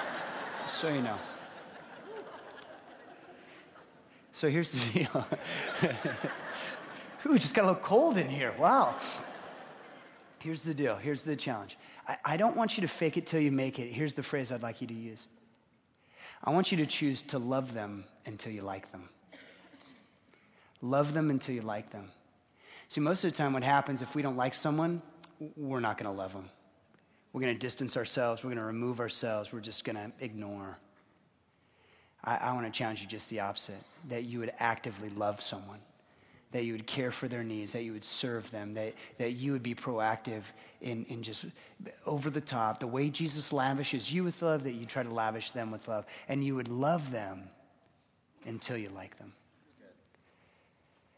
[0.66, 1.18] so you know.
[4.32, 5.26] So here's the deal.
[7.26, 8.52] Ooh, just got a little cold in here.
[8.58, 8.96] Wow.
[10.44, 10.94] Here's the deal.
[10.94, 11.78] Here's the challenge.
[12.06, 13.90] I, I don't want you to fake it till you make it.
[13.90, 15.26] Here's the phrase I'd like you to use
[16.44, 19.08] I want you to choose to love them until you like them.
[20.82, 22.10] Love them until you like them.
[22.88, 25.00] See, most of the time, what happens if we don't like someone,
[25.56, 26.50] we're not going to love them.
[27.32, 28.44] We're going to distance ourselves.
[28.44, 29.50] We're going to remove ourselves.
[29.50, 30.76] We're just going to ignore.
[32.22, 35.80] I, I want to challenge you just the opposite that you would actively love someone
[36.54, 39.50] that you would care for their needs, that you would serve them, that, that you
[39.50, 40.42] would be proactive
[40.80, 41.46] in, in just
[42.06, 45.50] over the top, the way Jesus lavishes you with love, that you try to lavish
[45.50, 47.42] them with love, and you would love them
[48.46, 49.32] until you like them.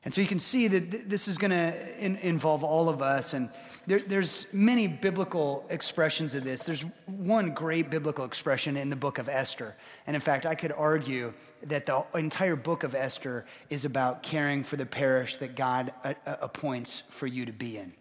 [0.06, 3.02] And so you can see that th- this is going to in- involve all of
[3.02, 3.34] us.
[3.34, 3.50] And
[3.86, 6.64] there, there's many biblical expressions of this.
[6.64, 9.76] There's one great biblical expression in the book of Esther.
[10.08, 11.32] And in fact, I could argue
[11.62, 16.16] that the entire book of Esther is about caring for the parish that God a-
[16.26, 17.92] a- appoints for you to be in.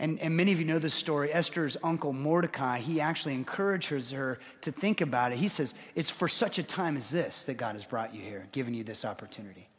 [0.00, 1.32] And, and many of you know this story.
[1.32, 5.38] Esther's uncle Mordecai, he actually encourages her to think about it.
[5.38, 8.48] He says, It's for such a time as this that God has brought you here,
[8.50, 9.69] given you this opportunity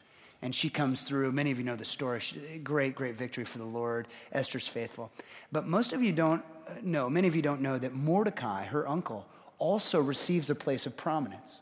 [0.42, 1.32] and she comes through.
[1.32, 2.20] Many of you know the story.
[2.20, 4.08] She, great, great victory for the Lord.
[4.32, 5.10] Esther's faithful.
[5.52, 8.86] But most of you don't uh, know, many of you don't know that Mordecai, her
[8.86, 9.26] uncle,
[9.58, 11.60] also receives a place of prominence.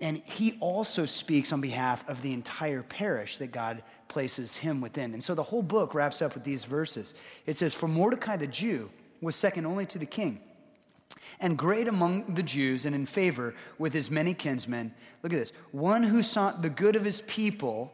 [0.00, 5.12] And he also speaks on behalf of the entire parish that God places him within.
[5.12, 7.14] And so the whole book wraps up with these verses.
[7.46, 8.90] It says, For Mordecai the Jew
[9.20, 10.40] was second only to the king
[11.40, 14.94] and great among the Jews and in favor with his many kinsmen.
[15.22, 17.92] Look at this one who sought the good of his people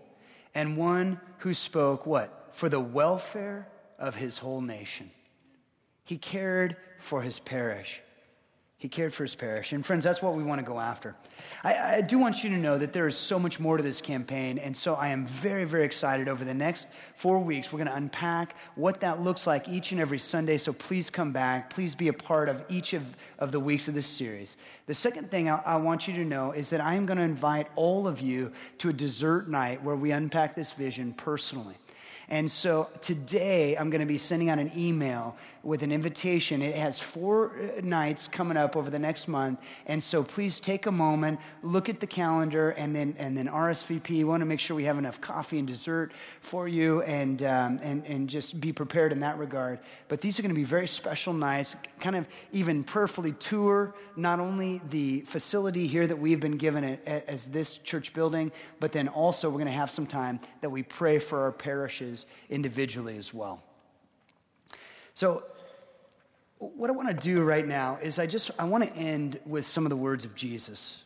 [0.54, 2.50] and one who spoke what?
[2.52, 5.10] For the welfare of his whole nation.
[6.04, 8.02] He cared for his parish.
[8.82, 9.70] He cared for his parish.
[9.70, 11.14] And friends, that's what we want to go after.
[11.62, 14.00] I, I, do want you to know that there is so much more to this
[14.00, 14.58] campaign.
[14.58, 16.28] And so I am very, very excited.
[16.28, 20.00] Over the next four weeks, we're going to unpack what that looks like each and
[20.00, 20.58] every Sunday.
[20.58, 21.70] So please come back.
[21.70, 23.04] Please be a part of each of,
[23.38, 24.56] of the weeks of this series.
[24.86, 27.22] The second thing I, I want you to know is that I am going to
[27.22, 31.76] invite all of you to a dessert night where we unpack this vision personally.
[32.28, 36.60] And so today I'm going to be sending out an email with an invitation.
[36.62, 39.60] It has four uh, nights coming up over the next month.
[39.86, 44.08] And so please take a moment, look at the calendar, and then, and then RSVP.
[44.10, 47.78] We want to make sure we have enough coffee and dessert for you and, um,
[47.82, 49.78] and, and just be prepared in that regard.
[50.08, 54.40] But these are going to be very special nights, kind of even prayerfully tour not
[54.40, 59.48] only the facility here that we've been given as this church building, but then also
[59.48, 63.62] we're going to have some time that we pray for our parishes individually as well.
[65.14, 65.44] So,
[66.68, 69.66] what I want to do right now is I just I want to end with
[69.66, 71.02] some of the words of Jesus.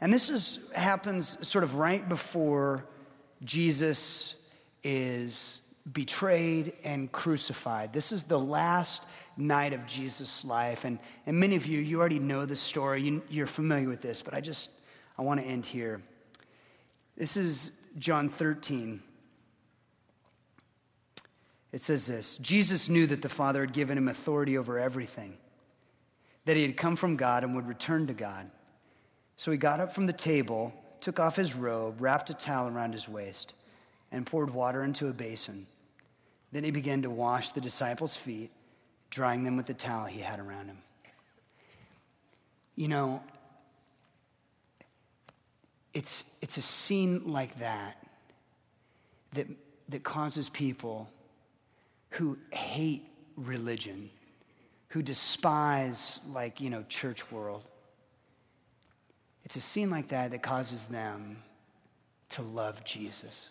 [0.00, 2.84] And this is happens sort of right before
[3.44, 4.34] Jesus
[4.84, 5.60] is
[5.92, 7.92] betrayed and crucified.
[7.92, 9.04] This is the last
[9.36, 10.84] night of Jesus' life.
[10.84, 13.02] And, and many of you, you already know the story.
[13.02, 14.70] You, you're familiar with this, but I just,
[15.18, 16.02] I want to end here.
[17.16, 19.02] This is John 13.
[21.78, 25.38] It says this Jesus knew that the Father had given him authority over everything,
[26.44, 28.50] that he had come from God and would return to God.
[29.36, 32.94] So he got up from the table, took off his robe, wrapped a towel around
[32.94, 33.54] his waist,
[34.10, 35.68] and poured water into a basin.
[36.50, 38.50] Then he began to wash the disciples' feet,
[39.10, 40.78] drying them with the towel he had around him.
[42.74, 43.22] You know,
[45.94, 48.04] it's, it's a scene like that
[49.34, 49.46] that,
[49.90, 51.08] that causes people
[52.10, 53.04] who hate
[53.36, 54.10] religion,
[54.88, 57.64] who despise, like, you know, church world.
[59.44, 61.38] It's a scene like that that causes them
[62.30, 63.48] to love Jesus.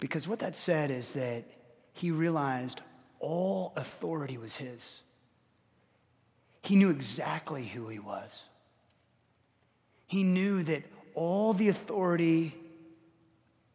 [0.00, 1.44] Because what that said is that
[1.92, 2.80] he realized
[3.20, 4.94] all authority was his.
[6.62, 8.42] He knew exactly who he was.
[10.06, 12.54] He knew that all the authority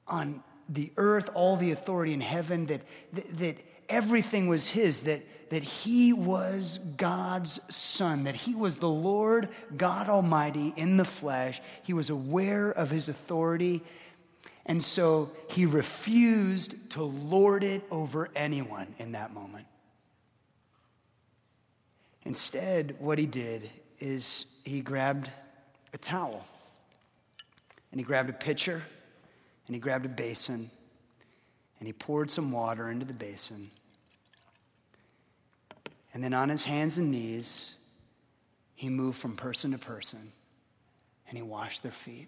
[0.07, 2.81] on the earth, all the authority in heaven, that,
[3.13, 3.57] that, that
[3.89, 10.09] everything was his, that, that he was God's son, that he was the Lord God
[10.09, 11.61] Almighty in the flesh.
[11.83, 13.83] He was aware of his authority,
[14.65, 19.67] and so he refused to lord it over anyone in that moment.
[22.25, 25.29] Instead, what he did is he grabbed
[25.93, 26.45] a towel
[27.91, 28.81] and he grabbed a pitcher
[29.73, 30.69] and he grabbed a basin
[31.79, 33.71] and he poured some water into the basin.
[36.13, 37.71] And then on his hands and knees,
[38.75, 40.31] he moved from person to person
[41.27, 42.27] and he washed their feet.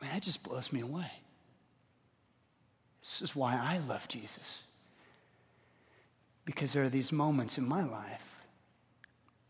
[0.00, 1.12] I mean, that just blows me away.
[3.00, 4.64] This is why I love Jesus.
[6.44, 8.38] Because there are these moments in my life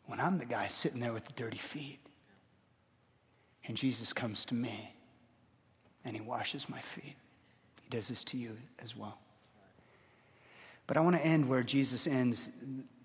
[0.04, 1.98] when I'm the guy sitting there with the dirty feet.
[3.66, 4.94] And Jesus comes to me
[6.04, 7.16] and he washes my feet.
[7.82, 9.18] He does this to you as well.
[10.86, 12.50] But I want to end where Jesus ends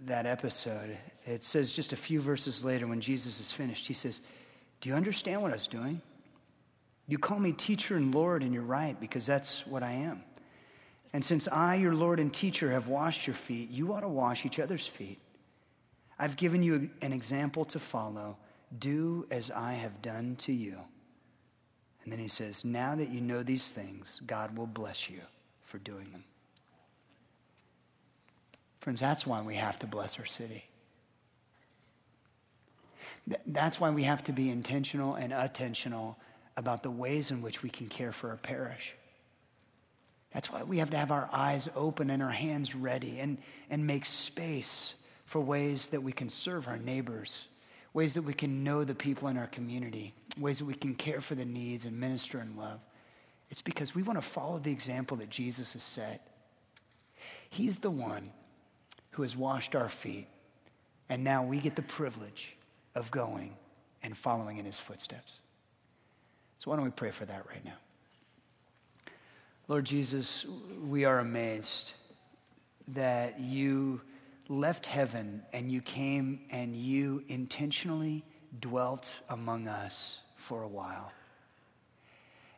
[0.05, 0.97] that episode.
[1.25, 4.19] It says just a few verses later when Jesus is finished, he says,
[4.81, 6.01] Do you understand what I was doing?
[7.07, 10.23] You call me teacher and Lord, and you're right, because that's what I am.
[11.13, 14.45] And since I, your Lord and teacher, have washed your feet, you ought to wash
[14.45, 15.19] each other's feet.
[16.19, 18.37] I've given you an example to follow.
[18.80, 20.78] Do as I have done to you.
[22.03, 25.22] And then he says, Now that you know these things, God will bless you
[25.65, 26.24] for doing them.
[28.80, 30.63] Friends, that's why we have to bless our city.
[33.45, 36.15] That's why we have to be intentional and attentional
[36.55, 38.95] about the ways in which we can care for our parish.
[40.34, 43.38] That's why we have to have our eyes open and our hands ready and,
[43.70, 44.93] and make space
[45.26, 47.45] for ways that we can serve our neighbors,
[47.97, 51.19] ways that we can know the people in our community, ways that we can care
[51.19, 52.79] for the needs and minister in love.
[53.49, 56.27] It's because we want to follow the example that Jesus has set.
[57.49, 58.29] He's the one
[59.09, 60.27] who has washed our feet,
[61.09, 62.55] and now we get the privilege
[62.93, 63.57] of going
[64.03, 65.41] and following in his footsteps.
[66.59, 67.79] So, why don't we pray for that right now?
[69.67, 70.45] Lord Jesus,
[70.87, 71.93] we are amazed
[72.89, 74.01] that you
[74.49, 78.23] left heaven and you came and you intentionally
[78.59, 81.11] dwelt among us for a while.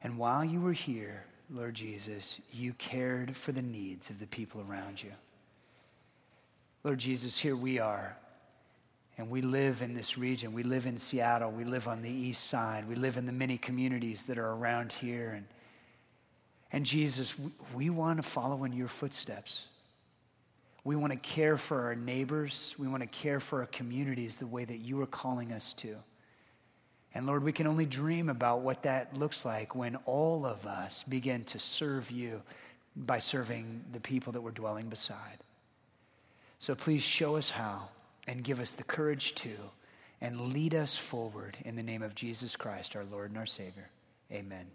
[0.04, 4.64] And while you were here, Lord Jesus, you cared for the needs of the people
[4.70, 5.12] around you.
[6.84, 8.16] Lord Jesus, here we are.
[9.18, 10.54] And we live in this region.
[10.54, 11.52] We live in Seattle.
[11.52, 12.88] We live on the east side.
[12.88, 15.32] We live in the many communities that are around here.
[15.32, 15.46] And,
[16.72, 19.66] and Jesus, we, we want to follow in your footsteps.
[20.90, 22.74] We want to care for our neighbors.
[22.80, 25.96] We want to care for our communities the way that you are calling us to.
[27.14, 31.04] And Lord, we can only dream about what that looks like when all of us
[31.04, 32.42] begin to serve you
[32.96, 35.38] by serving the people that we're dwelling beside.
[36.58, 37.90] So please show us how
[38.28, 39.52] and give us the courage to
[40.22, 43.92] and lead us forward in the name of Jesus Christ, our Lord and our Savior.
[44.32, 44.66] Amen.